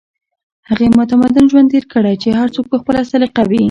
هغې 0.69 0.87
متمدن 0.99 1.45
ژوند 1.51 1.71
تېر 1.73 1.85
کړی 1.93 2.15
چې 2.23 2.29
هر 2.39 2.49
څوک 2.55 2.65
په 2.69 2.77
خپله 2.81 3.01
سليقه 3.11 3.43
وي 3.49 3.59